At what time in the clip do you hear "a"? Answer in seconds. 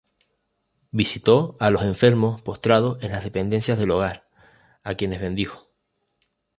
1.59-1.69, 4.83-4.95